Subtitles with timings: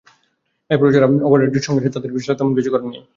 [0.69, 3.03] এরপরও যারা অপারেটরটির সঙ্গে আছে তাদের বিষয়ে আসলে তেমন কিছু করার নেই।